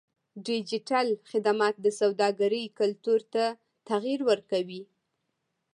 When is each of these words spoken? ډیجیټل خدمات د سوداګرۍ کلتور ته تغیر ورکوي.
ډیجیټل 0.47 1.07
خدمات 1.29 1.75
د 1.81 1.87
سوداګرۍ 1.99 2.65
کلتور 2.79 3.19
ته 3.33 3.43
تغیر 3.89 4.19
ورکوي. 4.29 4.81